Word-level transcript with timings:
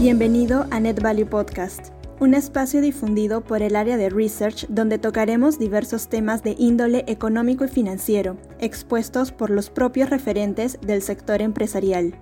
Bienvenido 0.00 0.66
a 0.70 0.80
Net 0.80 1.00
Value 1.00 1.26
Podcast, 1.26 1.88
un 2.18 2.34
espacio 2.34 2.80
difundido 2.80 3.42
por 3.42 3.62
el 3.62 3.76
área 3.76 3.96
de 3.96 4.08
research 4.08 4.66
donde 4.68 4.98
tocaremos 4.98 5.58
diversos 5.58 6.08
temas 6.08 6.42
de 6.42 6.56
índole 6.58 7.04
económico 7.06 7.64
y 7.64 7.68
financiero, 7.68 8.38
expuestos 8.58 9.32
por 9.32 9.50
los 9.50 9.70
propios 9.70 10.10
referentes 10.10 10.80
del 10.80 11.02
sector 11.02 11.42
empresarial. 11.42 12.14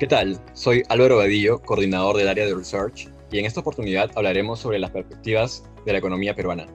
¿Qué 0.00 0.06
tal? 0.06 0.40
Soy 0.54 0.82
Álvaro 0.88 1.18
Badillo, 1.18 1.60
coordinador 1.60 2.16
del 2.16 2.28
área 2.28 2.46
de 2.46 2.54
research, 2.54 3.08
y 3.30 3.38
en 3.38 3.44
esta 3.44 3.60
oportunidad 3.60 4.10
hablaremos 4.16 4.58
sobre 4.58 4.78
las 4.78 4.90
perspectivas 4.90 5.64
de 5.84 5.92
la 5.92 5.98
economía 5.98 6.34
peruana. 6.34 6.66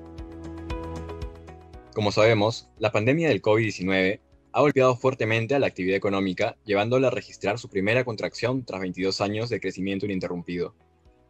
Como 1.94 2.12
sabemos, 2.12 2.70
la 2.80 2.92
pandemia 2.92 3.28
del 3.28 3.42
COVID-19 3.42 4.20
ha 4.54 4.62
golpeado 4.62 4.96
fuertemente 4.96 5.56
a 5.56 5.60
la 5.60 5.66
actividad 5.66 5.98
económica, 5.98 6.56
llevándola 6.64 7.08
a 7.08 7.12
registrar 7.12 7.58
su 7.58 7.70
primera 7.70 8.06
contracción 8.06 8.64
tras 8.64 8.82
22 8.82 9.20
años 9.20 9.50
de 9.50 9.60
crecimiento 9.60 10.06
ininterrumpido. 10.06 10.76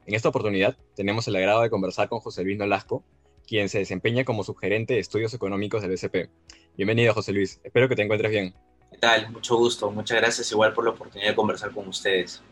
En 0.05 0.13
esta 0.13 0.27
oportunidad 0.27 0.75
tenemos 0.93 1.25
el 1.29 1.37
agrado 1.37 1.61
de 1.61 1.69
conversar 1.69 2.09
con 2.09 2.19
José 2.19 2.43
Luis 2.43 2.57
Nolasco, 2.57 3.01
quien 3.47 3.69
se 3.69 3.79
desempeña 3.79 4.25
como 4.25 4.43
subgerente 4.43 4.95
de 4.95 4.99
estudios 4.99 5.33
económicos 5.33 5.81
del 5.81 5.91
BCP. 5.91 6.29
Bienvenido, 6.75 7.13
José 7.13 7.31
Luis. 7.31 7.61
Espero 7.63 7.87
que 7.87 7.95
te 7.95 8.01
encuentres 8.01 8.29
bien. 8.29 8.53
¿Qué 8.91 8.97
tal? 8.97 9.31
Mucho 9.31 9.55
gusto. 9.55 9.89
Muchas 9.89 10.19
gracias 10.19 10.51
igual 10.51 10.73
por 10.73 10.83
la 10.83 10.91
oportunidad 10.91 11.29
de 11.29 11.35
conversar 11.35 11.71
con 11.71 11.87
ustedes. 11.87 12.43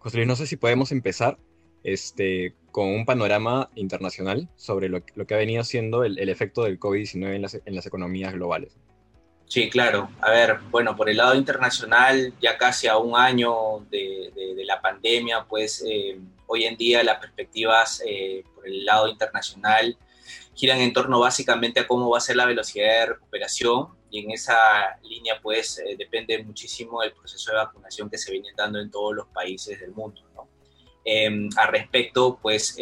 José 0.00 0.16
Luis, 0.16 0.26
no 0.26 0.34
sé 0.34 0.48
si 0.48 0.56
podemos 0.56 0.90
empezar 0.90 1.38
este, 1.84 2.54
con 2.72 2.88
un 2.88 3.06
panorama 3.06 3.70
internacional 3.76 4.48
sobre 4.56 4.88
lo, 4.88 5.04
que 5.04 5.34
ha 5.34 5.38
venido 5.38 5.62
siendo 5.62 6.02
el, 6.02 6.28
efecto 6.28 6.64
del 6.64 6.80
COVID-19 6.80 7.62
en 7.64 7.74
las 7.76 7.86
economías 7.86 8.32
globales. 8.32 8.76
Sí, 9.48 9.70
claro. 9.70 10.10
A 10.20 10.30
ver, 10.30 10.58
bueno, 10.70 10.96
por 10.96 11.08
el 11.08 11.18
lado 11.18 11.34
internacional, 11.34 12.34
ya 12.40 12.58
casi 12.58 12.88
a 12.88 12.98
un 12.98 13.16
año 13.16 13.80
de, 13.90 14.32
la 14.64 14.80
pandemia, 14.80 15.44
pues 15.48 15.84
eh, 15.86 16.18
hoy 16.46 16.64
en 16.64 16.76
día 16.76 17.04
las 17.04 17.20
perspectivas 17.20 18.02
eh, 18.04 18.42
por 18.52 18.66
el 18.66 18.84
lado 18.84 19.06
internacional 19.06 19.96
giran 20.56 20.80
en 20.80 20.92
torno 20.92 21.20
básicamente 21.20 21.78
a 21.78 21.86
cómo 21.86 22.10
va 22.10 22.18
a 22.18 22.20
ser 22.20 22.34
la 22.34 22.46
velocidad 22.46 23.00
de 23.00 23.06
recuperación 23.06 23.90
y 24.10 24.24
en 24.24 24.32
esa 24.32 24.98
línea 25.04 25.38
pues 25.40 25.78
eh, 25.78 25.94
depende 25.96 26.42
muchísimo 26.42 27.02
del 27.02 27.12
proceso 27.12 27.52
de 27.52 27.58
vacunación 27.58 28.10
que 28.10 28.18
se 28.18 28.32
viene 28.32 28.48
dando 28.56 28.80
en 28.80 28.90
todos 28.90 29.14
los 29.14 29.28
países 29.28 29.78
del 29.78 29.92
mundo. 29.92 30.20
¿no? 30.34 30.48
Em, 31.04 31.48
al 31.56 31.68
respecto, 31.68 32.40
pues 32.42 32.76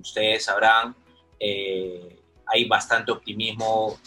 ustedes 0.00 0.44
sabrán, 0.44 0.96
hay 1.40 2.64
bastante 2.68 3.12
optimismo 3.12 4.00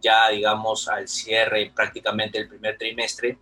ya, 0.00 0.30
digamos, 0.30 0.88
al 0.88 1.08
cierre 1.08 1.72
prácticamente 1.74 2.38
del 2.38 2.48
primer 2.48 2.78
trimestre, 2.78 3.38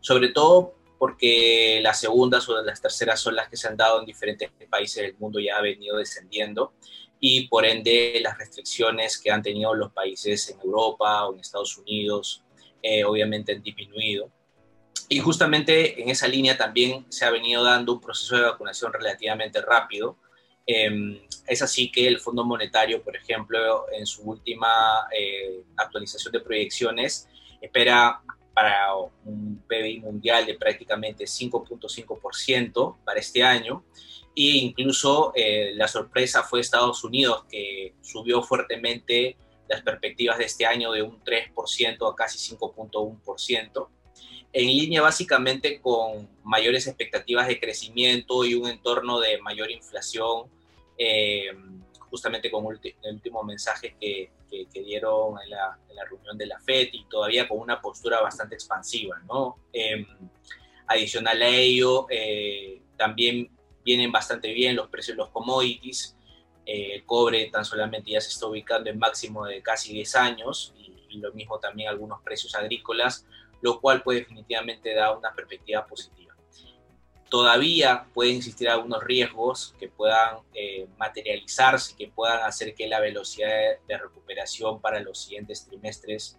sobre 0.00 0.28
todo 0.28 0.74
porque 0.98 1.80
las 1.82 1.98
segundas 1.98 2.48
o 2.48 2.62
las 2.62 2.82
terceras 2.82 3.20
son 3.20 3.34
las 3.34 3.48
que 3.48 3.56
se 3.56 3.66
han 3.68 3.76
dado 3.76 4.00
en 4.00 4.06
diferentes 4.06 4.50
países 4.68 5.02
del 5.02 5.16
mundo 5.18 5.40
ya 5.40 5.56
ha 5.56 5.62
venido 5.62 5.96
descendiendo 5.96 6.74
y 7.18 7.48
por 7.48 7.64
ende 7.64 8.18
las 8.22 8.36
restricciones 8.36 9.18
que 9.18 9.30
han 9.30 9.42
tenido 9.42 9.74
los 9.74 9.92
países 9.92 10.48
en 10.50 10.60
Europa 10.60 11.26
o 11.26 11.34
en 11.34 11.40
Estados 11.40 11.76
Unidos 11.78 12.42
eh, 12.82 13.04
obviamente 13.04 13.52
han 13.52 13.62
disminuido. 13.62 14.30
Y 15.08 15.18
justamente 15.18 16.00
en 16.00 16.08
esa 16.08 16.28
línea 16.28 16.56
también 16.56 17.04
se 17.10 17.24
ha 17.24 17.30
venido 17.30 17.62
dando 17.64 17.94
un 17.94 18.00
proceso 18.00 18.36
de 18.36 18.42
vacunación 18.42 18.92
relativamente 18.92 19.60
rápido, 19.60 20.16
Em, 20.66 21.20
es 21.46 21.62
así 21.62 21.90
que 21.90 22.06
el 22.06 22.20
Fondo 22.20 22.44
Monetario, 22.44 23.02
por 23.02 23.16
ejemplo, 23.16 23.86
en 23.92 24.06
su 24.06 24.22
última 24.22 25.06
eh, 25.16 25.62
actualización 25.76 26.32
de 26.32 26.40
proyecciones, 26.40 27.28
espera 27.60 28.20
para 28.54 28.94
un 29.24 29.62
PBI 29.66 30.00
mundial 30.00 30.46
de 30.46 30.54
prácticamente 30.54 31.24
5.5% 31.24 32.96
para 33.04 33.20
este 33.20 33.42
año. 33.42 33.84
E 34.36 34.58
incluso 34.58 35.32
eh, 35.34 35.72
la 35.74 35.88
sorpresa 35.88 36.42
fue 36.42 36.60
Estados 36.60 37.02
Unidos, 37.02 37.44
que 37.50 37.94
subió 38.00 38.42
fuertemente 38.42 39.36
las 39.68 39.82
perspectivas 39.82 40.38
de 40.38 40.44
este 40.44 40.66
año 40.66 40.92
de 40.92 41.02
un 41.02 41.22
3% 41.22 42.12
a 42.12 42.16
casi 42.16 42.54
5.1%, 42.56 43.88
en 44.52 44.66
línea 44.66 45.00
básicamente 45.00 45.80
con 45.80 46.28
mayores 46.42 46.88
expectativas 46.88 47.46
de 47.46 47.60
crecimiento 47.60 48.44
y 48.44 48.54
un 48.54 48.68
entorno 48.68 49.20
de 49.20 49.38
mayor 49.38 49.70
inflación, 49.70 50.46
eh, 51.02 51.50
justamente 52.10 52.50
con 52.50 52.66
el 52.66 53.14
último 53.14 53.42
mensaje 53.42 53.96
que, 53.98 54.30
dieron 54.72 55.40
en 55.42 55.50
la, 55.50 55.78
reunión 56.08 56.36
de 56.36 56.46
la 56.46 56.58
FED 56.58 56.88
y 56.92 57.04
todavía 57.04 57.48
con 57.48 57.58
una 57.58 57.80
postura 57.80 58.20
bastante 58.20 58.54
expansiva. 58.54 59.18
¿no? 59.26 59.56
Eh, 59.72 60.04
adicional 60.88 61.40
a 61.40 61.48
ello, 61.48 62.06
eh, 62.10 62.82
también 62.96 63.50
vienen 63.84 64.12
bastante 64.12 64.52
bien 64.52 64.76
los 64.76 64.88
precios 64.88 65.16
de 65.16 65.22
los 65.22 65.30
commodities. 65.30 66.16
el 66.66 67.04
cobre 67.06 67.48
tan 67.50 67.64
solamente 67.64 68.10
ya 68.10 68.20
se 68.20 68.28
está 68.28 68.46
ubicando 68.46 68.90
en 68.90 68.98
máximo 68.98 69.46
de 69.46 69.62
casi 69.62 69.94
10 69.94 70.16
años 70.16 70.74
y, 70.76 70.92
y 71.08 71.18
lo 71.18 71.32
mismo 71.32 71.58
también 71.58 71.88
algunos 71.88 72.20
precios 72.22 72.54
agrícolas 72.54 73.24
lo 73.62 73.80
cual 73.80 74.02
puede 74.02 74.20
definitivamente 74.20 74.94
dar 74.94 75.16
una 75.16 75.34
perspectiva 75.34 75.86
positiva. 75.86 76.29
Todavía 77.30 78.06
pueden 78.12 78.38
existir 78.38 78.68
algunos 78.68 79.04
riesgos 79.04 79.76
que 79.78 79.88
puedan 79.88 80.38
eh, 80.52 80.88
materializarse, 80.98 81.94
que 81.96 82.08
puedan 82.08 82.42
hacer 82.42 82.74
que 82.74 82.88
la 82.88 82.98
velocidad 82.98 83.48
de 83.86 83.98
recuperación 83.98 84.80
para 84.80 84.98
los 85.00 85.22
siguientes 85.22 85.64
trimestres 85.64 86.36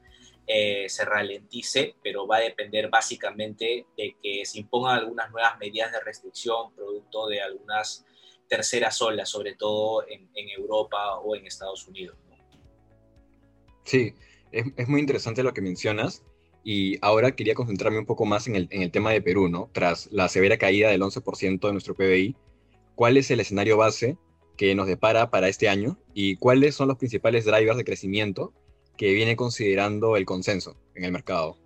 eh, 0.47 0.89
se 0.89 1.05
ralentice, 1.05 1.95
pero 2.03 2.27
va 2.27 2.37
a 2.37 2.41
depender 2.41 2.89
básicamente 2.89 3.85
de 3.95 4.17
que 4.21 4.45
se 4.45 4.59
impongan 4.59 4.99
algunas 4.99 5.31
nuevas 5.31 5.57
medidas 5.59 5.93
de 5.93 6.01
restricción 6.01 6.73
producto 6.75 7.27
de 7.27 7.41
algunas 7.41 8.05
terceras 8.49 9.01
olas, 9.01 9.29
sobre 9.29 9.55
todo 9.55 10.05
en, 10.05 10.29
Europa 10.57 11.19
o 11.19 11.37
en 11.37 11.47
Estados 11.47 11.87
Unidos. 11.87 12.17
Sí, 13.85 14.13
es, 14.51 14.65
es, 14.75 14.87
muy 14.89 14.99
interesante 14.99 15.41
lo 15.41 15.53
que 15.53 15.61
mencionas 15.61 16.21
y 16.63 16.97
ahora 17.01 17.31
quería 17.35 17.55
concentrarme 17.55 17.99
un 17.99 18.05
poco 18.05 18.25
más 18.25 18.47
en 18.47 18.55
el, 18.55 18.91
tema 18.91 19.11
de 19.11 19.21
Perú, 19.21 19.49
¿no? 19.49 19.69
Tras 19.73 20.11
la 20.11 20.27
severa 20.27 20.57
caída 20.57 20.89
del 20.89 21.01
11% 21.01 21.59
de 21.59 21.71
nuestro 21.71 21.95
PBI, 21.95 22.35
¿cuál 22.95 23.17
es 23.17 23.31
el 23.31 23.39
escenario 23.39 23.77
base 23.77 24.17
que 24.57 24.75
nos 24.75 24.87
depara 24.87 25.31
para 25.31 25.47
este 25.47 25.69
año 25.69 25.97
y 26.13 26.35
cuáles 26.35 26.75
son 26.75 26.87
los 26.87 26.97
principales 26.97 27.45
drivers 27.45 27.77
de 27.77 27.83
crecimiento 27.83 28.53
que 28.95 29.13
viene 29.13 29.35
considerando 29.35 30.17
el 30.17 30.25
consenso 30.25 30.77
en 30.93 31.05
el 31.05 31.11
mercado? 31.11 31.57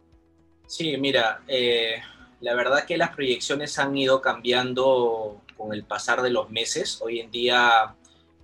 Sí, 0.68 0.96
mira, 0.98 1.44
eh, 1.48 1.96
la 2.40 2.56
verdad 2.56 2.86
que 2.86 2.98
las 2.98 3.14
proyecciones 3.14 3.78
han 3.78 3.98
ido 3.98 4.22
cambiando 4.22 5.42
con 5.58 5.74
el 5.74 5.84
pasar 5.84 6.22
de 6.22 6.30
los 6.30 6.50
meses. 6.50 7.02
Hoy 7.02 7.20
en 7.20 7.32
día 7.32 7.96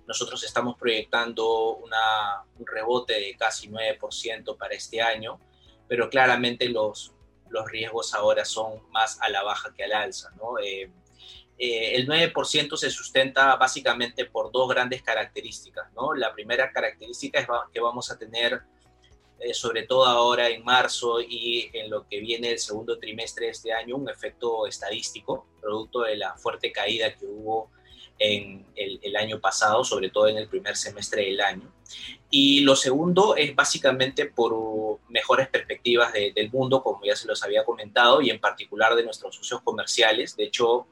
nosotros 0.06 0.44
estamos 0.44 0.76
proyectando 0.76 1.76
un 1.78 2.66
rebote 2.66 3.14
de 3.14 3.36
casi 3.38 3.68
9% 3.68 4.56
para 4.58 4.74
este 4.74 5.00
año 5.00 5.38
pero 5.92 6.08
claramente 6.08 6.70
los, 6.70 7.12
los 7.50 7.70
riesgos 7.70 8.14
ahora 8.14 8.46
son 8.46 8.80
más 8.92 9.20
a 9.20 9.28
la 9.28 9.42
baja 9.42 9.74
que 9.74 9.84
al 9.84 9.92
alza. 9.92 10.30
¿no? 10.38 10.58
Eh, 10.58 10.90
eh, 11.58 11.96
el 11.96 12.08
9% 12.08 12.78
se 12.78 12.88
sustenta 12.88 13.56
básicamente 13.56 14.24
por 14.24 14.50
dos 14.50 14.70
grandes 14.70 15.02
características. 15.02 15.92
¿no? 15.92 16.14
La 16.14 16.32
primera 16.32 16.72
característica 16.72 17.40
es 17.40 17.46
que 17.70 17.80
vamos 17.80 18.10
a 18.10 18.18
tener, 18.18 18.62
eh, 19.38 19.52
sobre 19.52 19.82
todo 19.82 20.06
ahora 20.06 20.48
en 20.48 20.64
marzo 20.64 21.20
y 21.20 21.68
en 21.74 21.90
lo 21.90 22.08
que 22.08 22.20
viene 22.20 22.52
el 22.52 22.58
segundo 22.58 22.98
trimestre 22.98 23.44
de 23.44 23.52
este 23.52 23.74
año, 23.74 23.96
un 23.96 24.08
efecto 24.08 24.66
estadístico, 24.66 25.46
producto 25.60 26.04
de 26.04 26.16
la 26.16 26.38
fuerte 26.38 26.72
caída 26.72 27.14
que 27.18 27.26
hubo 27.26 27.70
en 28.22 28.64
el, 28.76 29.16
año 29.16 29.40
pasado, 29.40 29.84
sobre 29.84 30.10
todo 30.10 30.28
en 30.28 30.36
el 30.36 30.48
primer 30.48 30.76
semestre 30.76 31.24
del 31.26 31.40
año. 31.40 31.72
Y 32.30 32.60
lo 32.60 32.76
segundo 32.76 33.36
es 33.36 33.54
básicamente 33.54 34.26
por 34.26 35.00
mejores 35.08 35.48
perspectivas 35.48 36.12
del 36.12 36.50
mundo, 36.50 36.82
como 36.82 37.04
ya 37.04 37.16
se 37.16 37.26
los 37.26 37.42
había 37.42 37.64
comentado, 37.64 38.22
y 38.22 38.30
en 38.30 38.40
particular 38.40 38.94
de 38.94 39.04
nuestros 39.04 39.34
socios 39.34 39.60
comerciales. 39.62 40.36
De 40.36 40.44
hecho, 40.44 40.86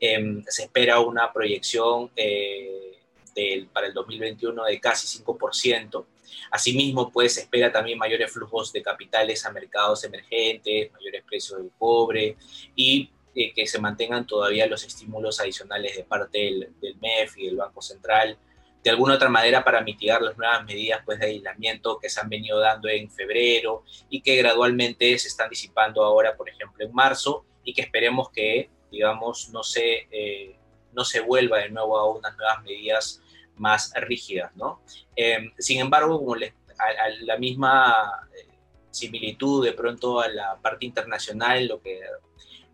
em, 0.00 0.44
se 0.46 0.64
espera 0.64 1.00
una 1.00 1.32
proyección 1.32 2.10
eh, 2.16 2.98
del, 3.34 3.68
para 3.68 3.86
el 3.86 3.94
2021 3.94 4.64
de 4.64 4.80
casi 4.80 5.06
5%. 5.06 6.04
Asimismo, 6.50 7.10
pues 7.10 7.34
se 7.34 7.42
espera 7.42 7.70
también 7.72 7.96
mayores 7.96 8.30
flujos 8.30 8.72
de 8.72 8.82
capitales 8.82 9.46
a 9.46 9.52
mercados 9.52 10.04
emergentes, 10.04 10.92
mayores 10.92 11.22
precios 11.24 11.58
del 11.58 11.70
cobre 11.78 12.36
y 12.74 13.08
eh, 13.34 13.52
que 13.54 13.66
se 13.66 13.80
mantengan 13.80 14.26
todavía 14.26 14.66
los 14.66 14.84
estímulos 14.84 15.40
adicionales 15.40 15.96
de 15.96 16.04
parte 16.04 16.38
del, 16.38 16.96
MEF 17.00 17.38
y 17.38 17.46
del 17.46 17.56
Banco 17.56 17.80
Central, 17.80 18.38
de 18.82 18.90
alguna 18.90 19.14
otra 19.14 19.28
manera 19.28 19.62
para 19.62 19.80
mitigar 19.80 20.22
las 20.22 20.36
nuevas 20.36 20.64
medidas 20.64 21.02
pues, 21.04 21.18
de 21.20 21.26
aislamiento 21.26 21.98
que 21.98 22.08
se 22.08 22.20
han 22.20 22.28
venido 22.28 22.58
dando 22.58 22.88
en 22.88 23.10
febrero 23.10 23.84
y 24.10 24.20
que 24.20 24.36
gradualmente 24.36 25.16
se 25.18 25.28
están 25.28 25.48
disipando 25.48 26.04
ahora, 26.04 26.36
por 26.36 26.48
ejemplo, 26.48 26.84
en 26.84 26.92
marzo, 26.92 27.44
y 27.64 27.72
que 27.72 27.82
esperemos 27.82 28.30
que, 28.30 28.70
digamos, 28.90 29.50
no 29.50 29.62
se, 29.62 30.08
eh, 30.10 30.56
no 30.92 31.04
se 31.04 31.20
vuelva 31.20 31.58
de 31.58 31.70
nuevo 31.70 31.96
a 31.96 32.10
unas 32.10 32.36
nuevas 32.36 32.62
medidas 32.62 33.22
más 33.56 33.92
rígidas, 33.94 34.54
¿no? 34.56 34.82
Em, 35.14 35.52
sin 35.58 35.80
embargo, 35.80 36.18
como 36.18 36.34
a, 36.34 37.08
la 37.20 37.36
misma 37.38 38.28
eh, 38.36 38.48
similitud 38.90 39.64
de 39.64 39.72
pronto 39.72 40.20
a 40.20 40.28
la 40.28 40.56
parte 40.60 40.86
internacional, 40.86 41.66
lo 41.66 41.80
que 41.80 42.00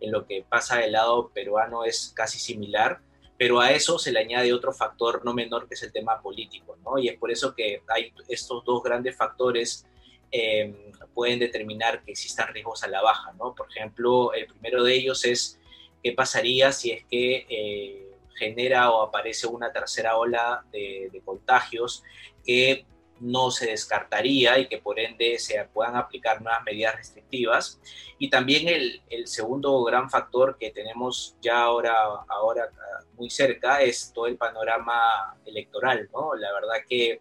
en 0.01 0.13
lo 0.13 0.27
que 0.27 0.45
pasa 0.49 0.79
del 0.79 0.93
lado 0.93 1.31
peruano 1.31 1.85
es 1.85 2.13
casi 2.15 2.39
similar, 2.39 3.01
pero 3.37 3.61
a 3.61 3.71
eso 3.71 3.99
se 3.99 4.13
le 4.13 4.21
añade 4.21 4.53
otro 4.53 4.73
factor 4.73 5.25
no 5.25 5.33
menor 5.33 5.69
que 5.69 5.75
es 5.75 5.83
el 5.83 5.93
tema 5.93 6.21
político, 6.21 6.77
¿no? 6.85 6.99
Y 6.99 7.09
es 7.09 7.19
por 7.19 7.31
eso 7.31 7.55
que 7.55 7.83
hay 7.89 8.13
estos 8.29 8.65
dos 8.65 8.83
grandes 8.83 9.17
factores 9.17 9.87
eh, 10.31 10.93
pueden 11.15 11.39
determinar 11.39 12.03
que 12.05 12.13
existan 12.13 12.53
riesgos 12.53 12.83
a 12.83 12.89
la 12.89 13.01
baja, 13.01 13.33
¿no? 13.39 13.55
Por 13.55 13.69
ejemplo, 13.71 14.33
el 14.35 14.47
primero 14.47 14.83
de 14.85 14.95
ellos 14.95 15.25
es 15.25 15.59
qué 16.03 16.13
pasaría 16.13 16.73
si 16.73 16.91
es 16.93 17.05
que 17.07 17.47
eh, 17.49 18.09
genera 18.37 18.91
o 18.91 19.03
aparece 19.03 19.47
una 19.47 19.73
tercera 19.73 20.17
ola 20.17 20.65
de, 20.71 21.09
de 21.13 21.21
contagios 21.21 22.03
que 22.45 22.87
no 23.21 23.51
se 23.51 23.67
descartaría 23.67 24.59
y 24.59 24.69
que 24.69 24.79
por 24.79 24.99
ende 24.99 25.39
se 25.39 25.63
puedan 25.73 25.97
aplicar 25.97 26.43
nuevas 26.43 26.63
medidas 26.65 26.97
restrictivas. 26.97 27.81
Y 28.19 28.31
también 28.31 28.69
el, 28.69 29.27
segundo 29.27 29.83
gran 29.85 30.09
factor 30.11 30.57
que 30.59 30.71
tenemos 30.71 31.37
ya 31.41 31.63
ahora, 31.63 31.95
ahora 32.29 32.71
muy 33.15 33.31
cerca 33.31 33.83
es 33.83 34.13
todo 34.13 34.27
el 34.27 34.37
panorama 34.37 35.37
electoral, 35.45 36.09
¿no? 36.13 36.35
La 36.35 36.53
verdad 36.53 36.85
que 36.89 37.21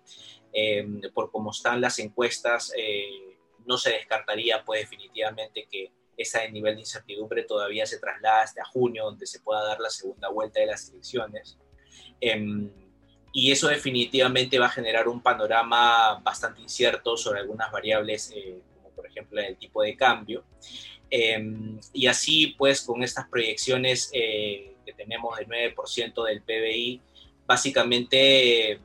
eh, 0.53 0.87
por 1.13 1.31
cómo 1.31 1.51
están 1.51 1.81
las 1.81 1.99
encuestas, 1.99 2.71
eh, 2.77 3.37
no 3.65 3.77
se 3.77 3.91
descartaría 3.91 4.63
pues 4.63 4.81
definitivamente 4.81 5.67
que 5.69 5.91
ese 6.15 6.49
nivel 6.51 6.75
de 6.75 6.81
incertidumbre 6.81 7.43
todavía 7.43 7.85
se 7.85 7.99
traslada 7.99 8.41
hasta 8.41 8.65
junio, 8.65 9.05
donde 9.05 9.27
se 9.27 9.39
pueda 9.41 9.63
dar 9.63 9.79
la 9.79 9.89
segunda 9.89 10.29
vuelta 10.29 10.59
de 10.59 10.67
las 10.67 10.89
elecciones. 10.89 11.59
Eh, 12.19 12.69
y 13.37 13.51
eso 13.51 13.67
definitivamente 13.67 14.57
va 14.57 14.65
a 14.65 14.69
generar 14.69 15.07
un 15.07 15.21
panorama 15.21 16.19
bastante 16.23 16.59
incierto 16.59 17.15
sobre 17.15 17.41
algunas 17.41 17.71
variables, 17.71 18.33
eh, 18.35 18.57
como 18.73 18.89
por 18.89 19.05
ejemplo 19.05 19.39
el 19.39 19.55
tipo 19.57 19.83
de 19.83 19.95
cambio. 19.95 20.43
Em, 21.07 21.79
y 21.93 22.07
así, 22.07 22.55
pues, 22.57 22.81
con 22.81 23.03
estas 23.03 23.29
proyecciones 23.29 24.09
eh, 24.11 24.73
que 24.83 24.91
tenemos 24.93 25.37
del 25.37 25.47
9% 25.47 26.23
del 26.23 26.41
PBI, 26.41 26.99
básicamente 27.45 28.79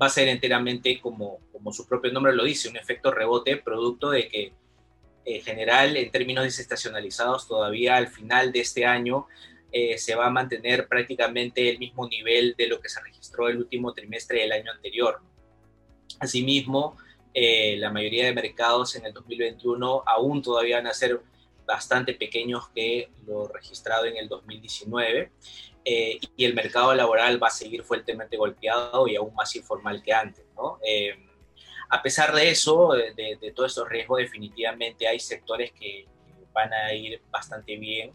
va 0.00 0.08
a 0.08 0.10
ser 0.10 0.28
enteramente, 0.28 1.00
como, 1.00 1.38
como 1.50 1.72
su 1.72 1.88
propio 1.88 2.12
nombre 2.12 2.34
lo 2.34 2.44
dice, 2.44 2.68
un 2.68 2.76
efecto 2.76 3.10
rebote, 3.10 3.56
producto 3.56 4.10
de 4.10 4.28
que 4.28 4.52
en 5.24 5.40
general, 5.40 5.96
en 5.96 6.10
términos 6.10 6.44
desestacionalizados, 6.44 7.48
todavía 7.48 7.96
al 7.96 8.08
final 8.08 8.52
de 8.52 8.60
este 8.60 8.84
año 8.84 9.28
eh, 9.72 9.98
se 9.98 10.16
va 10.16 10.26
a 10.26 10.30
mantener 10.30 10.88
prácticamente 10.88 11.68
el 11.68 11.78
mismo 11.78 12.08
nivel 12.08 12.54
de 12.58 12.66
lo 12.66 12.80
que 12.80 12.88
se 12.88 13.00
registró 13.00 13.48
el 13.48 13.58
último 13.58 13.92
trimestre 13.92 14.40
del 14.40 14.52
año 14.52 14.72
anterior. 14.72 15.20
Asimismo, 16.18 16.96
eh, 17.32 17.76
la 17.78 17.90
mayoría 17.90 18.26
de 18.26 18.34
mercados 18.34 18.96
en 18.96 19.06
el 19.06 19.12
2021 19.12 20.02
aún 20.06 20.42
todavía 20.42 20.78
van 20.78 20.88
a 20.88 20.94
ser 20.94 21.20
bastante 21.64 22.14
pequeños 22.14 22.68
que 22.74 23.10
lo 23.26 23.46
registrado 23.46 24.06
en 24.06 24.16
el 24.16 24.28
2019 24.28 25.30
eh, 25.84 26.18
y 26.36 26.44
el 26.44 26.54
mercado 26.54 26.92
laboral 26.92 27.40
va 27.40 27.46
a 27.46 27.52
seguir 27.52 27.84
fuertemente 27.84 28.36
golpeado 28.36 29.06
y 29.06 29.14
aún 29.14 29.32
más 29.34 29.54
informal 29.54 30.02
que 30.02 30.12
antes. 30.12 30.44
a 31.92 32.02
pesar 32.02 32.34
de 32.34 32.50
eso, 32.50 32.92
de, 32.92 33.36
de 33.40 33.52
todos 33.52 33.70
estos 33.70 33.88
riesgos, 33.88 34.18
definitivamente 34.18 35.06
hay 35.06 35.20
sectores 35.20 35.72
que 35.72 36.06
van 36.52 36.72
a 36.72 36.92
ir 36.92 37.20
bastante 37.30 37.76
bien 37.76 38.12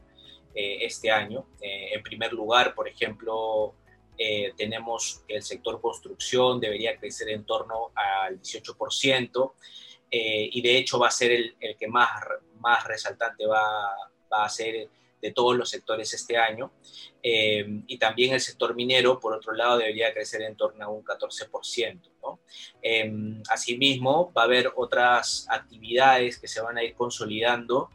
eh, 0.58 0.86
este 0.86 1.12
año. 1.12 1.48
Eh, 1.60 1.90
en 1.96 2.02
primer 2.02 2.32
lugar, 2.32 2.74
por 2.74 2.88
ejemplo, 2.88 3.76
eh, 4.18 4.54
tenemos 4.56 5.22
el 5.28 5.44
sector 5.44 5.82
construcción 5.82 6.62
debería 6.62 6.98
crecer 6.98 7.28
en 7.28 7.44
torno 7.46 7.92
al 7.94 8.42
18% 8.42 9.54
y 10.10 10.62
de 10.62 10.78
hecho 10.78 10.98
va 10.98 11.10
a 11.10 11.12
ser 11.12 11.32
el, 11.34 11.58
el 11.60 11.76
que 11.76 11.90
más, 11.90 12.10
más 12.62 12.86
resaltante 12.86 13.46
va, 13.46 13.90
va, 14.32 14.46
a 14.46 14.50
ser 14.50 14.88
de 15.22 15.32
todos 15.34 15.58
los 15.58 15.70
sectores 15.70 16.14
este 16.14 16.38
año. 16.38 16.72
y 17.22 17.98
también 17.98 18.34
el 18.34 18.40
sector 18.40 18.76
minero, 18.76 19.20
por 19.20 19.34
otro 19.34 19.52
lado, 19.52 19.78
debería 19.80 20.14
crecer 20.14 20.42
en 20.44 20.56
torno 20.56 20.86
a 20.86 20.88
un 20.88 21.04
14%. 21.04 22.00
¿no? 22.24 22.40
asimismo, 23.50 24.32
va 24.32 24.44
a 24.44 24.46
haber 24.46 24.72
otras 24.78 25.48
actividades 25.50 26.40
que 26.40 26.48
se 26.48 26.62
van 26.62 26.78
a 26.78 26.84
ir 26.84 26.96
consolidando 26.96 27.90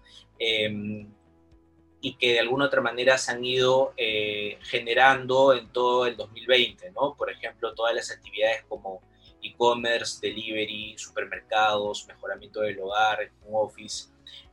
y 2.00 2.14
que 2.14 2.32
de 2.32 2.40
alguna 2.40 2.66
otra 2.66 2.80
manera 2.80 3.18
se 3.18 3.32
han 3.32 3.44
ido 3.44 3.92
eh, 3.96 4.58
generando 4.62 5.54
en 5.54 5.68
todo 5.68 6.06
el 6.06 6.16
2020, 6.16 6.92
¿no? 6.92 7.14
Por 7.14 7.30
ejemplo, 7.30 7.74
todas 7.74 7.94
las 7.94 8.10
actividades 8.10 8.64
como 8.68 9.02
e-commerce, 9.42 10.18
delivery, 10.20 10.94
supermercados, 10.96 12.06
mejoramiento 12.06 12.60
del 12.60 12.80
hogar, 12.80 13.30
home 13.42 13.52
office. 13.52 14.08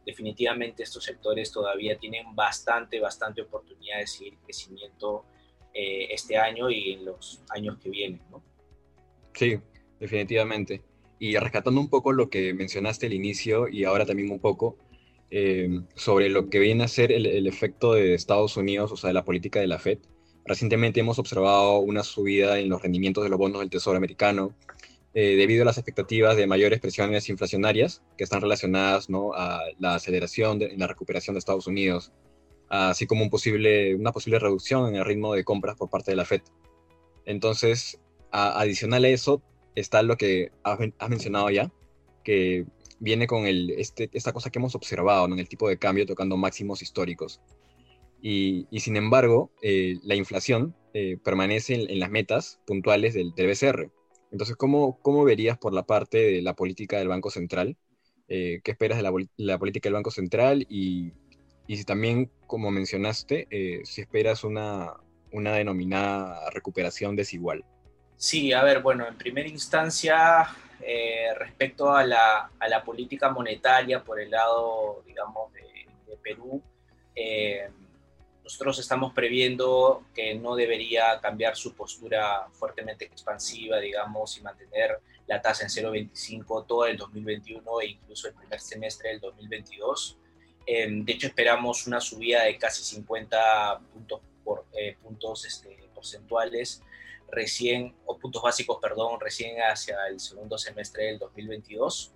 Definitivamente 0.05 0.83
estos 0.83 1.03
sectores 1.03 1.51
todavía 1.51 1.97
tienen 1.97 2.35
bastante, 2.35 2.99
bastante 2.99 3.41
oportunidad 3.41 3.99
de 3.99 4.07
seguir 4.07 4.37
crecimiento 4.43 5.25
eh, 5.73 6.07
este 6.11 6.37
año 6.37 6.69
y 6.69 6.93
en 6.93 7.05
los 7.05 7.41
años 7.49 7.77
que 7.77 7.89
vienen, 7.89 8.21
¿no? 8.29 8.41
Sí, 9.33 9.59
definitivamente. 9.99 10.81
Y 11.19 11.37
rescatando 11.37 11.79
un 11.79 11.89
poco 11.89 12.11
lo 12.11 12.29
que 12.29 12.53
mencionaste 12.53 13.07
al 13.07 13.13
inicio 13.13 13.67
y 13.67 13.83
ahora 13.83 14.05
también 14.05 14.31
un 14.31 14.39
poco, 14.39 14.77
eh, 15.29 15.81
sobre 15.95 16.29
lo 16.29 16.49
que 16.49 16.59
viene 16.59 16.85
a 16.85 16.87
ser 16.87 17.11
el, 17.11 17.47
efecto 17.47 17.93
de 17.93 18.13
Estados 18.13 18.55
Unidos, 18.55 18.91
o 18.91 18.97
sea, 18.97 19.09
de 19.09 19.13
la 19.13 19.25
política 19.25 19.59
de 19.59 19.67
la 19.67 19.79
Fed. 19.79 19.99
Recientemente 20.45 21.01
hemos 21.01 21.19
observado 21.19 21.79
una 21.79 22.03
subida 22.03 22.59
en 22.59 22.69
los 22.69 22.81
rendimientos 22.81 23.23
de 23.23 23.29
los 23.29 23.37
bonos 23.37 23.59
del 23.59 23.69
Tesoro 23.69 23.97
americano 23.97 24.55
eh, 25.13 25.35
debido 25.35 25.63
a 25.63 25.65
las 25.65 25.77
expectativas 25.77 26.37
de 26.37 26.47
mayores 26.47 26.79
presiones 26.79 27.27
inflacionarias 27.27 28.03
que 28.17 28.23
están 28.23 28.39
relacionadas 28.39 29.09
¿no? 29.09 29.33
a 29.33 29.61
la 29.79 29.95
aceleración 29.95 30.61
en 30.61 30.79
la 30.79 30.87
recuperación 30.87 31.33
de 31.33 31.39
Estados 31.39 31.67
Unidos, 31.67 32.13
así 32.69 33.05
como 33.05 33.23
un 33.23 33.29
posible, 33.29 33.95
una 33.95 34.13
posible 34.13 34.39
reducción 34.39 34.87
en 34.87 34.95
el 34.95 35.05
ritmo 35.05 35.33
de 35.33 35.43
compras 35.43 35.75
por 35.75 35.89
parte 35.89 36.11
de 36.11 36.17
la 36.17 36.25
Fed. 36.25 36.41
Entonces, 37.25 37.99
adicional 38.31 39.03
a 39.03 39.09
eso, 39.09 39.41
está 39.75 40.01
lo 40.01 40.15
que 40.17 40.51
has 40.63 41.09
mencionado 41.09 41.49
ya, 41.49 41.71
que 42.23 42.65
viene 42.99 43.27
con 43.27 43.45
el, 43.45 43.71
este, 43.71 44.09
esta 44.13 44.33
cosa 44.33 44.49
que 44.49 44.59
hemos 44.59 44.75
observado 44.75 45.25
en 45.25 45.39
el 45.39 45.47
tipo 45.47 45.69
de 45.69 45.77
cambio 45.77 46.05
tocando 46.05 46.37
máximos 46.37 46.81
históricos. 46.81 47.41
Y, 48.21 48.67
sin 48.79 48.97
embargo, 48.97 49.51
eh, 49.61 49.99
la 50.03 50.15
inflación 50.15 50.75
eh, 50.93 51.17
permanece 51.23 51.75
en, 51.75 51.99
las 51.99 52.09
metas 52.09 52.59
puntuales 52.65 53.13
del, 53.13 53.33
del 53.35 53.47
BCR. 53.47 53.91
Entonces, 54.31 54.55
¿cómo, 54.55 54.99
¿cómo, 55.01 55.23
verías 55.23 55.57
por 55.57 55.73
la 55.73 55.83
parte 55.83 56.17
de 56.17 56.41
la 56.41 56.55
política 56.55 56.97
del 56.97 57.07
Banco 57.07 57.29
Central? 57.29 57.77
Eh, 58.27 58.59
¿Qué 58.63 58.71
esperas 58.71 58.97
de 58.97 59.03
la, 59.03 59.13
la, 59.37 59.59
política 59.59 59.87
del 59.87 59.93
Banco 59.93 60.11
Central? 60.11 60.65
Y, 60.67 61.13
y 61.67 61.77
si 61.77 61.85
también, 61.85 62.31
como 62.47 62.71
mencionaste, 62.71 63.47
si 63.83 64.01
esperas 64.01 64.43
una, 64.43 64.93
una 65.31 65.53
denominada 65.53 66.49
recuperación 66.49 67.15
desigual. 67.15 67.63
Sí, 68.17 68.51
a 68.51 68.63
ver, 68.63 68.81
bueno, 68.81 69.07
en 69.07 69.15
primera 69.15 69.47
instancia, 69.47 70.47
eh, 70.81 71.33
respecto 71.35 71.91
a 71.91 72.05
la, 72.05 72.51
a 72.59 72.67
la, 72.67 72.83
política 72.83 73.29
monetaria 73.29 74.03
por 74.03 74.19
el 74.19 74.29
lado, 74.29 75.03
digamos, 75.05 75.51
de, 75.53 75.67
Perú, 76.21 76.61
eh, 77.15 77.69
nosotros 78.43 78.79
estamos 78.79 79.13
previendo 79.13 80.03
que 80.13 80.35
no 80.35 80.55
debería 80.55 81.21
cambiar 81.21 81.55
su 81.55 81.73
postura 81.73 82.47
fuertemente 82.51 83.05
expansiva, 83.05 83.79
digamos, 83.79 84.37
y 84.37 84.41
mantener 84.41 84.99
la 85.25 85.41
tasa 85.41 85.63
en 85.63 85.69
0,25 85.69 86.65
todo 86.67 86.85
el 86.85 86.97
2021 86.97 87.81
e 87.81 87.85
incluso 87.87 88.27
el 88.27 88.33
primer 88.33 88.59
semestre 88.59 89.09
del 89.09 89.21
2022. 89.21 90.17
Eh, 90.65 90.87
de 90.89 91.13
hecho, 91.13 91.27
esperamos 91.27 91.87
una 91.87 92.01
subida 92.01 92.43
de 92.43 92.57
casi 92.57 92.83
50 92.83 93.79
puntos, 93.93 94.21
por, 94.43 94.65
puntos 95.01 95.45
este, 95.45 95.77
porcentuales 95.93 96.83
recién, 97.31 97.95
o 98.05 98.17
puntos 98.17 98.41
básicos, 98.41 98.77
perdón, 98.81 99.19
recién 99.19 99.57
hacia 99.61 99.95
el 100.07 100.19
segundo 100.19 100.57
semestre 100.57 101.05
del 101.05 101.19
2022, 101.19 102.13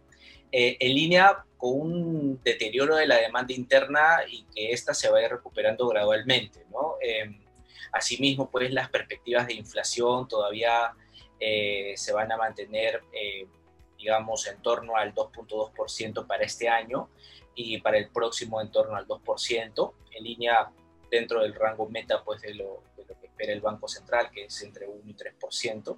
eh, 0.52 0.78
en 0.80 0.96
línea 0.96 1.46
con 1.58 1.80
un 1.80 2.42
deterioro 2.44 2.96
de 2.96 3.08
la 3.08 3.18
demanda 3.18 3.54
interna 3.54 4.20
y 4.28 4.44
que 4.54 4.72
ésta 4.72 4.94
se 4.94 5.10
vaya 5.10 5.30
recuperando 5.30 5.88
gradualmente, 5.88 6.66
¿no? 6.72 6.96
Eh, 7.02 7.40
asimismo, 7.92 8.50
pues 8.50 8.72
las 8.72 8.90
perspectivas 8.90 9.48
de 9.48 9.54
inflación 9.54 10.28
todavía 10.28 10.94
eh, 11.40 11.94
se 11.96 12.14
van 12.14 12.32
a 12.32 12.38
mantener, 12.38 13.02
digamos, 13.98 14.48
en 14.48 14.62
torno 14.62 14.96
al 14.96 15.14
2.2% 15.14 16.28
para 16.28 16.44
este 16.44 16.68
año 16.68 17.10
y 17.56 17.80
para 17.80 17.98
el 17.98 18.10
próximo 18.10 18.62
en 18.62 18.72
torno 18.72 18.96
al 18.96 19.08
2%, 19.08 19.94
en 20.12 20.24
línea 20.24 20.70
dentro 21.10 21.42
del 21.42 21.54
rango 21.54 21.88
meta 21.90 22.24
pues 22.24 22.42
de 22.42 22.56
lo, 22.56 22.82
espera 23.42 23.54
el 23.54 23.62
Banco 23.62 23.88
Central, 23.88 24.30
que 24.32 24.46
es 24.46 24.62
entre 24.62 24.88
1 24.88 25.02
y 25.06 25.16
3%, 25.16 25.98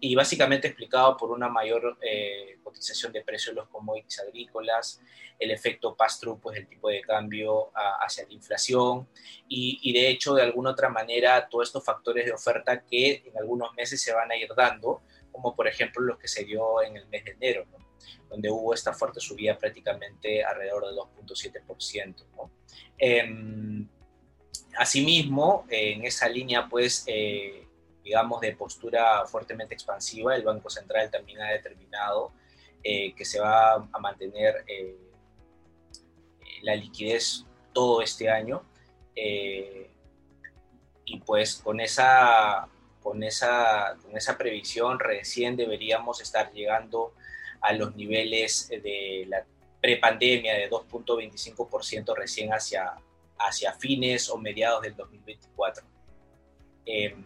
y 0.00 0.14
básicamente 0.14 0.68
explicado 0.68 1.16
por 1.16 1.30
una 1.30 1.48
mayor 1.48 1.98
eh, 2.00 2.58
cotización 2.62 3.12
de 3.12 3.22
precios 3.22 3.54
de 3.54 3.60
los 3.60 3.68
commodities 3.68 4.20
agrícolas, 4.20 5.00
el 5.38 5.50
efecto 5.50 5.96
pass-through, 5.96 6.40
pues 6.40 6.58
el 6.58 6.68
tipo 6.68 6.88
de 6.88 7.00
cambio 7.00 7.70
hacia 7.74 8.26
la 8.26 8.32
inflación, 8.32 9.08
y, 9.48 9.92
de 9.92 10.08
hecho, 10.08 10.34
de 10.34 10.42
alguna 10.42 10.70
otra 10.70 10.88
manera, 10.88 11.48
todos 11.48 11.68
estos 11.68 11.84
factores 11.84 12.26
de 12.26 12.32
oferta 12.32 12.84
que 12.84 13.22
en 13.24 13.38
algunos 13.38 13.72
meses 13.74 14.02
se 14.02 14.12
van 14.12 14.30
a 14.30 14.36
ir 14.36 14.48
dando, 14.56 15.02
como 15.30 15.54
por 15.54 15.68
ejemplo 15.68 16.02
los 16.02 16.18
que 16.18 16.28
se 16.28 16.44
dio 16.44 16.82
en 16.82 16.96
el 16.96 17.06
mes 17.06 17.24
de 17.24 17.32
enero. 17.32 17.66
donde 18.28 18.48
hubo 18.48 18.72
esta 18.72 18.92
fuerte 18.92 19.20
subida 19.20 19.58
prácticamente 19.58 20.42
alrededor 20.42 20.86
del 20.86 20.96
2.7%. 20.96 22.26
¿no? 22.36 22.50
Em, 22.96 23.88
asimismo, 24.76 25.66
en 25.68 26.04
esa 26.04 26.28
línea, 26.28 26.68
pues, 26.68 27.04
eh, 27.06 27.66
digamos, 28.02 28.40
de 28.40 28.54
postura 28.54 29.26
fuertemente 29.26 29.74
expansiva, 29.74 30.34
el 30.34 30.42
Banco 30.42 30.70
Central 30.70 31.10
también 31.10 31.40
ha 31.40 31.50
determinado 31.50 32.32
eh, 32.82 33.12
que 33.14 33.24
se 33.24 33.40
va 33.40 33.74
a 33.74 33.98
mantener 34.00 34.64
eh, 34.66 34.96
la 36.62 36.74
liquidez 36.74 37.44
todo 37.72 38.02
este 38.02 38.28
año. 38.30 38.62
y 41.04 41.18
pues 41.26 41.56
con 41.56 41.80
esa, 41.80 42.68
con, 43.02 43.22
esa, 43.22 43.96
con 44.02 44.16
esa 44.16 44.38
previsión 44.38 44.98
recién 44.98 45.56
deberíamos 45.56 46.20
estar 46.20 46.52
llegando 46.52 47.12
a 47.60 47.72
los 47.72 47.96
niveles 47.96 48.68
de 48.68 49.24
la 49.28 49.44
prepandemia 49.80 50.54
de 50.54 50.70
2.25% 50.70 52.14
recién 52.14 52.50
hacia, 52.50 52.94
hacia 53.48 53.72
fines 53.72 54.28
o 54.28 54.38
mediados 54.38 54.82
del 54.82 54.96
2024. 54.96 55.84
Em, 56.86 57.24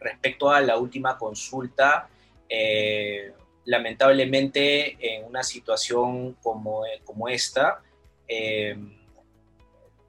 respecto 0.00 0.50
a 0.50 0.60
la 0.60 0.76
última 0.76 1.16
consulta, 1.16 2.08
eh, 2.48 3.32
lamentablemente 3.64 4.96
en 5.00 5.24
una 5.24 5.42
situación 5.42 6.34
como, 6.42 6.82
como 7.04 7.28
esta, 7.28 7.82
em, 8.28 8.96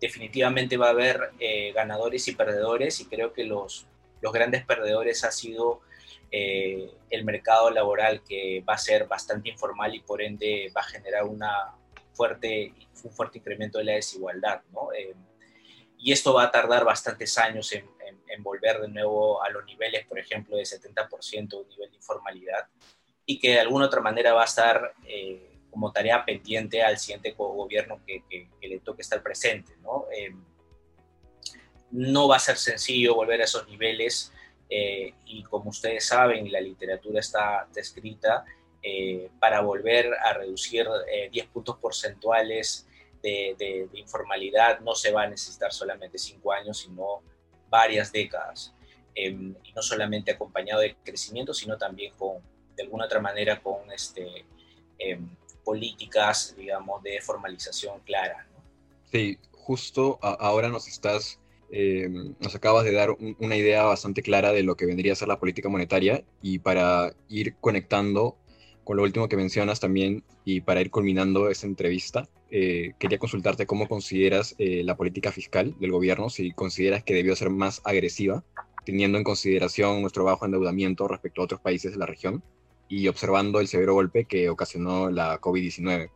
definitivamente 0.02 0.78
va 0.78 0.88
a 0.88 0.90
haber 0.92 1.32
eh, 1.40 1.72
ganadores 1.74 2.28
y 2.28 2.36
perdedores 2.36 3.00
y 3.00 3.06
creo 3.06 3.34
que 3.34 3.44
los, 3.44 3.88
los 4.22 4.34
grandes 4.34 4.66
perdedores 4.66 5.24
ha 5.24 5.32
sido 5.32 5.82
eh, 6.32 6.92
el 7.10 7.24
mercado 7.24 7.70
laboral 7.72 8.22
que 8.22 8.64
va 8.68 8.74
a 8.74 8.78
ser 8.78 9.08
bastante 9.08 9.50
informal 9.50 9.96
y 9.96 10.02
por 10.02 10.22
ende 10.22 10.72
va 10.76 10.82
a 10.82 10.86
generar 10.86 11.24
una 11.24 11.76
fuerte, 12.14 12.74
un 13.04 13.12
fuerte 13.12 13.38
incremento 13.38 13.78
de 13.78 13.86
la 13.86 13.94
desigualdad. 13.94 14.62
¿no? 14.74 14.92
Em, 14.94 15.16
y 15.98 16.12
esto 16.12 16.34
va 16.34 16.44
a 16.44 16.52
tardar 16.52 16.84
bastantes 16.84 17.38
años 17.38 17.72
en, 17.72 17.86
volver 18.40 18.82
de 18.82 18.90
nuevo 18.90 19.42
a 19.42 19.50
los 19.50 19.64
niveles, 19.64 20.06
por 20.06 20.20
ejemplo, 20.20 20.58
de 20.58 20.64
70% 20.64 21.54
un 21.54 21.70
nivel 21.70 21.90
de 21.90 21.96
informalidad, 21.96 22.68
y 23.26 23.40
que 23.40 23.52
de 23.52 23.60
alguna 23.62 23.86
otra 23.86 24.02
manera 24.02 24.34
va 24.34 24.42
a 24.42 24.46
estar 24.46 24.94
eh, 25.08 25.58
como 25.72 25.90
tarea 25.94 26.26
pendiente 26.26 26.84
al 26.84 26.98
siguiente 26.98 27.32
gobierno 27.32 28.02
que, 28.06 28.50
le 28.62 28.80
toque 28.80 29.04
estar 29.04 29.24
presente. 29.24 29.78
¿no? 29.82 30.06
Eh, 30.14 30.36
no 31.92 32.28
va 32.28 32.36
a 32.36 32.40
ser 32.40 32.58
sencillo 32.58 33.16
volver 33.16 33.40
a 33.40 33.46
esos 33.46 33.66
niveles, 33.70 34.34
eh, 34.70 35.14
y 35.26 35.44
como 35.44 35.70
ustedes 35.70 36.06
saben, 36.06 36.52
la 36.52 36.60
literatura 36.60 37.22
está 37.22 37.68
descrita, 37.74 38.44
para 39.40 39.62
volver 39.62 40.14
a 40.14 40.34
reducir 40.34 40.88
10 41.32 41.48
puntos 41.48 41.78
porcentuales 41.78 42.88
de, 43.26 43.90
informalidad 43.94 44.80
no 44.82 44.96
se 44.96 45.12
va 45.12 45.24
a 45.24 45.28
necesitar 45.28 45.74
solamente 45.74 46.18
cinco 46.18 46.52
años, 46.52 46.78
sino 46.80 47.22
varias 47.70 48.12
décadas. 48.12 48.74
Em, 49.14 49.56
y 49.64 49.72
no 49.74 49.82
solamente 49.82 50.32
acompañado 50.32 50.82
de 50.82 50.96
crecimiento, 51.04 51.54
sino 51.54 51.78
también 51.78 52.14
con, 52.18 52.40
de 52.76 52.84
alguna 52.84 53.06
otra 53.06 53.22
manera, 53.22 53.62
con 53.62 53.92
este, 53.92 54.46
em, 55.00 55.30
políticas, 55.64 56.54
digamos, 56.58 57.02
de 57.02 57.22
formalización 57.22 58.02
clara. 58.02 58.48
Sí, 59.12 59.38
justo 59.52 60.20
ahora 60.22 60.70
nos 60.70 60.88
estás, 60.88 61.40
em, 61.72 62.36
nos 62.40 62.56
acabas 62.56 62.84
de 62.84 62.92
dar 62.92 63.10
una 63.40 63.56
idea 63.56 63.84
bastante 63.84 64.22
clara 64.22 64.52
de 64.52 64.64
lo 64.64 64.76
que 64.76 64.86
vendría 64.86 65.14
a 65.14 65.16
ser 65.16 65.30
la 65.30 65.40
política 65.40 65.70
monetaria 65.70 66.24
y 66.42 66.60
para 66.60 67.14
ir 67.30 67.56
conectando 67.62 68.38
con 68.84 68.98
lo 68.98 69.04
último 69.04 69.28
que 69.28 69.36
mencionas 69.36 69.80
también 69.80 70.24
y 70.46 70.62
para 70.62 70.80
ir 70.80 70.92
culminando 70.92 71.50
esta 71.50 71.66
entrevista, 71.66 72.30
eh, 72.58 72.94
quería 72.98 73.20
consultarte 73.20 73.66
cómo 73.66 73.86
consideras 73.86 74.56
eh, 74.60 74.82
la 74.86 74.96
política 74.96 75.30
fiscal 75.30 75.76
del 75.78 75.92
gobierno, 75.92 76.30
si 76.30 76.54
consideras 76.54 77.04
que 77.04 77.14
debió 77.14 77.36
ser 77.36 77.50
más 77.50 77.82
agresiva, 77.84 78.46
teniendo 78.86 79.18
en 79.18 79.26
consideración 79.26 80.00
nuestro 80.00 80.24
bajo 80.24 80.46
endeudamiento 80.46 81.06
respecto 81.10 81.42
a 81.42 81.44
otros 81.44 81.60
países 81.60 81.92
de 81.92 81.98
la 81.98 82.06
región 82.06 82.42
y 82.88 83.10
observando 83.10 83.60
el 83.60 83.68
severo 83.68 83.94
golpe 83.94 84.24
que 84.24 84.48
ocasionó 84.48 85.10
la 85.10 85.42
COVID-19. 85.42 86.10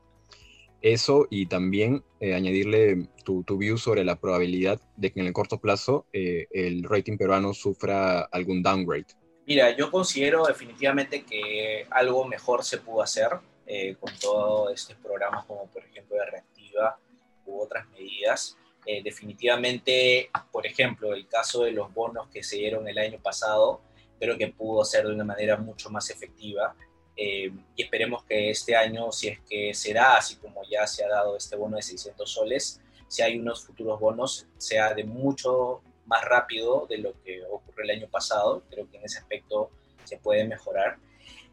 Eso 0.82 1.28
y 1.30 1.48
también 1.48 2.06
eh, 2.22 2.34
añadirle 2.34 3.10
tu, 3.26 3.44
tu, 3.44 3.58
view 3.58 3.78
sobre 3.78 4.06
la 4.06 4.18
probabilidad 4.18 4.80
de 4.96 5.12
que 5.12 5.20
en 5.20 5.26
el 5.26 5.34
corto 5.34 5.60
plazo 5.60 6.06
el 6.14 6.84
rating 6.86 7.18
peruano 7.18 7.54
sufra 7.54 8.22
algún 8.22 8.64
downgrade. 8.64 9.08
Mira, 9.46 9.76
yo 9.76 9.92
considero 9.92 10.46
definitivamente 10.46 11.26
que 11.26 11.86
algo 11.92 12.26
mejor 12.26 12.64
se 12.64 12.78
pudo 12.78 13.02
hacer 13.02 13.28
eh, 13.72 13.96
con 14.00 14.12
todos 14.18 14.74
estos 14.74 14.96
programas 14.96 15.46
como 15.46 15.68
por 15.68 15.86
ejemplo 15.86 16.18
de 16.18 16.26
reactiva 16.26 16.98
u 17.46 17.62
otras 17.62 17.88
medidas. 17.90 18.58
Eh, 18.84 19.04
definitivamente, 19.04 20.32
por 20.52 20.66
ejemplo, 20.66 21.14
el 21.14 21.28
caso 21.28 21.66
de 21.66 21.72
los 21.72 21.94
bonos 21.94 22.30
que 22.30 22.42
se 22.42 22.56
dieron 22.56 22.88
el 22.88 22.98
año 22.98 23.20
pasado, 23.22 23.82
creo 24.20 24.40
que 24.40 24.48
pudo 24.48 24.84
ser 24.84 25.06
de 25.06 25.14
una 25.14 25.24
manera 25.24 25.56
mucho 25.56 25.92
más 25.92 26.10
efectiva. 26.10 26.76
Eh, 27.16 27.52
y 27.76 27.84
esperemos 27.84 28.24
que 28.24 28.50
este 28.50 28.76
año, 28.76 29.12
si 29.12 29.28
es 29.28 29.40
que 29.42 29.72
será 29.76 30.18
así 30.18 30.38
como 30.38 30.64
ya 30.64 30.88
se 30.88 31.06
ha 31.06 31.10
dado 31.10 31.38
este 31.38 31.56
bono 31.56 31.76
de 31.76 31.84
600 31.84 32.28
soles, 32.28 32.82
si 33.08 33.22
hay 33.22 33.38
unos 33.38 33.64
futuros 33.64 34.00
bonos, 34.00 34.48
sea 34.58 34.96
de 34.96 35.04
mucho 35.04 35.84
más 36.08 36.26
rápido 36.26 36.88
de 36.90 36.98
lo 36.98 37.14
que 37.22 37.44
ocurrió 37.44 37.84
el 37.84 37.92
año 37.92 38.10
pasado. 38.10 38.64
Creo 38.72 38.90
que 38.90 38.98
en 38.98 39.06
ese 39.06 39.20
aspecto 39.20 39.70
se 40.06 40.18
puede 40.18 40.44
mejorar. 40.46 40.98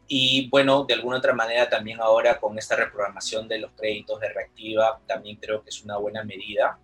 Y 0.07 0.47
bueno, 0.49 0.85
de 0.85 0.93
alguna 0.93 1.17
otra 1.17 1.33
manera 1.33 1.69
también 1.69 1.99
ahora 1.99 2.39
con 2.39 2.57
esta 2.57 2.75
reprogramación 2.77 3.47
de 3.47 3.59
los 3.59 3.71
créditos 3.71 4.19
de 4.21 4.29
reactiva, 4.29 4.99
también 5.05 5.35
creo 5.35 5.61
que 5.61 5.69
es 5.69 5.83
una 5.83 5.97
buena 5.97 6.23
medida. 6.23 6.79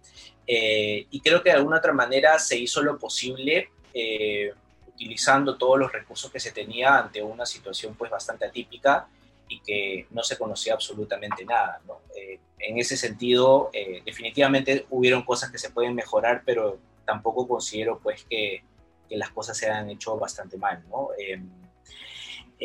Eh, 0.45 1.07
y 1.09 1.21
creo 1.21 1.41
que 1.41 1.49
de 1.49 1.55
alguna 1.55 1.77
otra 1.77 1.93
manera 1.93 2.37
se 2.37 2.57
hizo 2.57 2.81
lo 2.81 2.97
posible 2.97 3.69
eh, 3.93 4.51
utilizando 4.87 5.57
todos 5.57 5.79
los 5.79 5.91
recursos 5.91 6.29
que 6.29 6.39
se 6.41 6.51
tenía 6.51 6.97
ante 6.97 7.23
una 7.23 7.45
situación 7.45 7.95
pues 7.95 8.11
bastante 8.11 8.45
atípica 8.45 9.07
y 9.47 9.61
que 9.61 10.07
no 10.11 10.21
se 10.21 10.37
conocía 10.37 10.73
absolutamente 10.73 11.45
nada. 11.45 11.79
Eh, 12.15 12.39
en 12.59 12.77
ese 12.77 12.95
sentido, 12.95 13.71
definitivamente 14.05 14.85
hubieron 14.89 15.23
cosas 15.23 15.51
que 15.51 15.57
se 15.57 15.69
pueden 15.69 15.95
mejorar, 15.95 16.43
pero 16.45 16.79
tampoco 17.05 17.45
considero 17.45 17.99
pues 17.99 18.25
que, 18.29 18.63
que 19.09 19.17
las 19.17 19.31
cosas 19.31 19.57
se 19.57 19.69
han 19.69 19.89
hecho 19.89 20.17
bastante 20.17 20.57
mal, 20.57 20.81
¿no? 20.89 21.09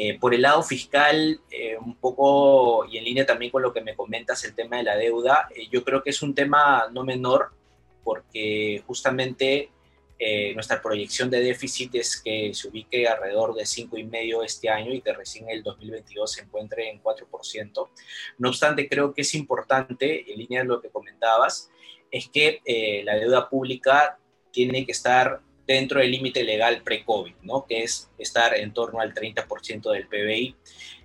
Eh, 0.01 0.17
por 0.17 0.33
el 0.33 0.43
lado 0.43 0.63
fiscal, 0.63 1.41
eh, 1.51 1.77
un 1.77 1.97
poco 1.97 2.87
y 2.89 2.99
en 2.99 3.05
línea 3.05 3.27
también 3.27 3.51
con 3.51 3.63
lo 3.63 3.73
que 3.73 3.81
me 3.81 3.97
comentas, 3.97 4.45
el 4.45 4.55
tema 4.55 4.77
de 4.77 4.85
la 4.85 4.97
deuda, 4.97 5.49
eh, 5.53 5.67
yo 5.73 5.83
creo 5.83 6.05
que 6.05 6.11
es 6.11 6.23
un 6.23 6.37
tema 6.37 6.89
no 6.93 7.03
menor 7.03 7.51
porque 8.05 8.81
justamente 8.87 9.73
nuestra 10.55 10.83
proyección 10.83 11.31
de 11.31 11.41
déficit 11.41 11.95
es 11.95 12.21
que 12.21 12.53
se 12.53 12.69
ubique 12.69 13.07
alrededor 13.07 13.55
de 13.55 13.65
5,5 13.65 14.45
este 14.45 14.69
año 14.69 14.93
y 14.93 15.01
que 15.01 15.13
recién 15.13 15.49
el 15.49 15.63
2022 15.63 16.33
se 16.33 16.43
encuentre 16.43 16.91
en 16.91 17.01
4%. 17.01 17.89
No 18.39 18.49
obstante, 18.49 18.89
creo 18.89 19.15
que 19.15 19.23
es 19.23 19.35
importante, 19.37 20.33
en 20.33 20.39
línea 20.39 20.63
de 20.63 20.67
lo 20.67 20.81
que 20.81 20.91
comentabas, 20.91 21.71
es 22.11 22.29
que 22.29 22.63
la 23.05 23.15
deuda 23.15 23.49
pública 23.49 24.19
tiene 24.51 24.85
que 24.85 24.93
estar 24.93 25.41
dentro 25.69 26.01
del 26.01 26.11
límite 26.11 26.43
legal 26.43 26.83
pre-COVID, 26.83 27.35
¿no? 27.43 27.67
que 27.67 27.83
es 27.83 28.11
estar 28.17 28.57
en 28.57 28.73
torno 28.73 29.01
al 29.01 29.15
30% 29.15 29.93
del 29.93 30.09
PBI. 30.09 30.57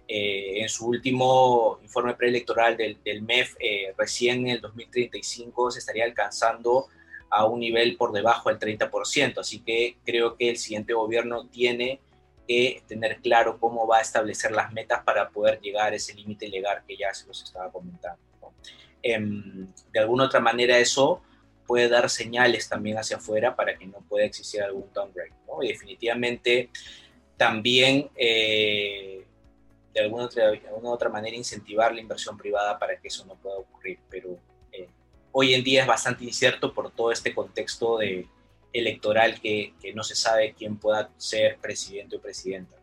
Eh, 0.08 0.62
en 0.62 0.70
su 0.70 0.88
último 0.88 1.80
informe 1.84 2.14
preelectoral 2.14 2.78
del, 2.78 2.98
del 3.04 3.22
MEF, 3.22 3.56
eh, 3.60 3.94
recién 3.98 4.48
en 4.48 4.56
el 4.56 4.62
2035 4.62 5.72
se 5.72 5.80
estaría 5.80 6.06
alcanzando 6.06 6.88
a 7.30 7.46
un 7.46 7.60
nivel 7.60 7.98
por 7.98 8.14
debajo 8.14 8.50
del 8.50 8.60
30%, 8.60 9.40
así 9.40 9.60
que 9.60 9.98
creo 10.06 10.38
que 10.38 10.50
el 10.50 10.58
siguiente 10.58 10.94
gobierno 10.94 11.48
tiene 11.48 12.00
que 12.48 12.84
tener 12.88 13.20
claro 13.22 13.60
cómo 13.60 13.88
va 13.88 13.98
a 13.98 14.02
establecer 14.02 14.52
las 14.52 14.72
metas 14.72 15.04
para 15.04 15.30
poder 15.30 15.60
llegar 15.60 15.94
a 15.94 15.96
ese 15.96 16.14
límite 16.14 16.48
legal 16.48 16.84
que 16.88 16.96
ya 16.96 17.14
se 17.14 17.28
los 17.28 17.42
estaba 17.44 17.72
comentando. 17.72 18.22
Em, 19.02 19.68
de 19.92 20.00
alguna 20.00 20.26
otra 20.26 20.40
manera 20.40 20.78
eso 20.78 21.22
puede 21.66 21.90
dar 21.90 22.10
señales 22.10 22.70
también 22.70 22.98
hacia 22.98 23.18
afuera 23.18 23.56
para 23.56 23.78
que 23.78 23.86
no 23.86 24.00
pueda 24.08 24.26
existir 24.26 24.62
algún 24.62 24.92
downgrade. 24.94 25.32
Y 25.62 25.68
definitivamente 25.68 26.70
también 27.38 28.10
eh, 28.16 29.26
de 29.94 30.00
alguna 30.00 30.26
otra, 30.92 31.10
manera 31.10 31.36
incentivar 31.36 31.94
la 31.94 32.02
inversión 32.02 32.38
privada 32.38 32.80
para 32.80 33.00
que 33.00 33.08
eso 33.08 33.26
no 33.26 33.36
pueda 33.36 33.58
ocurrir. 33.58 34.00
Pero 34.10 34.40
eh, 34.72 34.90
hoy 35.32 35.54
en 35.54 35.64
día 35.64 35.82
es 35.82 35.88
bastante 35.88 36.24
incierto 36.24 36.74
por 36.74 36.92
todo 36.92 37.12
este 37.12 37.34
contexto 37.34 38.00
de, 38.00 38.28
electoral 38.74 39.40
que, 39.40 39.74
no 39.94 40.04
se 40.04 40.16
sabe 40.16 40.54
quién 40.58 40.78
pueda 40.78 41.12
ser 41.18 41.58
presidente 41.60 42.18
o 42.18 42.22
presidenta. 42.22 42.76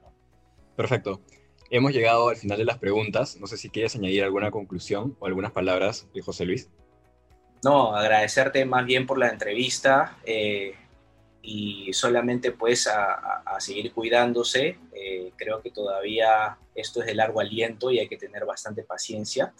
Perfecto. 0.76 1.20
Hemos 1.68 1.92
llegado 1.92 2.28
al 2.28 2.36
final 2.36 2.58
de 2.58 2.64
las 2.64 2.78
preguntas. 2.78 3.36
No 3.36 3.46
sé 3.46 3.56
si 3.56 3.70
quieres 3.70 3.94
añadir 3.94 4.24
alguna 4.24 4.50
conclusión 4.50 5.16
o 5.18 5.26
algunas 5.26 5.52
palabras 5.52 6.06
José 6.24 6.44
Luis. 6.44 6.68
No, 7.62 7.94
agradecerte 7.94 8.64
más 8.64 8.86
bien 8.86 9.06
por 9.06 9.18
la 9.18 9.28
entrevista. 9.28 10.18
Eh, 10.24 10.74
y 11.42 11.92
solamente 11.92 12.52
pues 12.52 12.86
a, 12.86 13.42
seguir 13.58 13.92
cuidándose. 13.92 14.78
Eh, 14.92 15.32
creo 15.36 15.60
que 15.60 15.70
todavía 15.70 16.58
esto 16.74 17.00
es 17.00 17.06
de 17.06 17.14
largo 17.14 17.40
aliento 17.40 17.90
y 17.90 17.98
hay 17.98 18.08
que 18.08 18.16
tener 18.16 18.44
bastante 18.44 18.82
paciencia. 18.82 19.52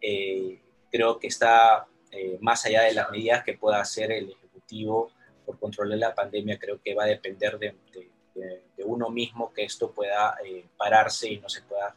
Eh, 0.00 0.60
creo 0.90 1.18
que 1.18 1.28
está 1.28 1.86
eh, 2.10 2.38
más 2.40 2.64
allá 2.66 2.82
de 2.82 2.94
las 2.94 3.10
medidas 3.10 3.44
que 3.44 3.54
pueda 3.54 3.80
hacer 3.80 4.12
el 4.12 4.30
Ejecutivo 4.30 5.10
por 5.44 5.58
controlar 5.58 5.98
la 5.98 6.14
pandemia, 6.14 6.58
creo 6.58 6.80
que 6.82 6.94
va 6.94 7.04
a 7.04 7.06
depender 7.06 7.58
de, 7.58 7.76
uno 8.84 9.10
mismo 9.10 9.52
que 9.52 9.64
esto 9.64 9.92
pueda 9.92 10.36
pararse 10.76 11.28
y 11.30 11.38
no 11.38 11.48
se 11.48 11.62
pueda, 11.62 11.96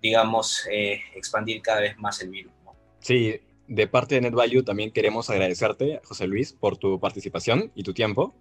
digamos, 0.00 0.66
expandir 0.68 1.62
cada 1.62 1.80
vez 1.80 1.96
más 1.98 2.20
el 2.20 2.30
virus. 2.30 2.52
Sí, 3.00 3.40
de 3.68 3.86
parte 3.86 4.16
de 4.16 4.22
NetValue 4.22 4.62
también 4.62 4.90
queremos 4.90 5.30
agradecerte, 5.30 6.00
José 6.04 6.26
Luis, 6.26 6.52
por 6.52 6.78
tu 6.78 6.98
participación 6.98 7.70
y 7.74 7.82
tu 7.84 7.92
tiempo. 7.92 8.34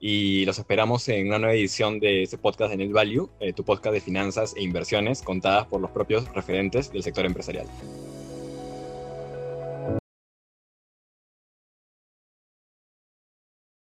Y 0.00 0.44
los 0.46 0.58
esperamos 0.58 1.08
en 1.08 1.28
una 1.28 1.38
nueva 1.38 1.54
edición 1.54 2.00
de 2.00 2.24
este 2.24 2.38
podcast 2.38 2.72
de 2.72 2.78
NetValue, 2.78 3.28
eh, 3.38 3.52
tu 3.52 3.64
podcast 3.64 3.94
de 3.94 4.00
finanzas 4.00 4.54
e 4.56 4.62
inversiones 4.62 5.22
contadas 5.22 5.66
por 5.66 5.80
los 5.80 5.92
propios 5.92 6.26
referentes 6.34 6.90
del 6.90 7.04
sector 7.04 7.24
empresarial. 7.24 7.66